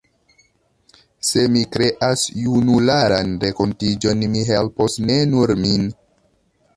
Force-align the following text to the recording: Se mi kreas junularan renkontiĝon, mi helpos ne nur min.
Se 1.31 1.41
mi 1.55 1.61
kreas 1.75 2.23
junularan 2.45 3.35
renkontiĝon, 3.45 4.23
mi 4.37 4.47
helpos 4.51 4.97
ne 5.11 5.19
nur 5.35 5.55
min. 5.65 5.87